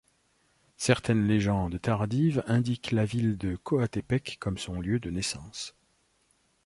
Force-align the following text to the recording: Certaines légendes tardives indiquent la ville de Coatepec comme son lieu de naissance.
Certaines 0.77 1.27
légendes 1.27 1.79
tardives 1.79 2.43
indiquent 2.47 2.89
la 2.91 3.05
ville 3.05 3.37
de 3.37 3.55
Coatepec 3.55 4.37
comme 4.39 4.57
son 4.57 4.79
lieu 4.81 4.99
de 4.99 5.11
naissance. 5.11 5.75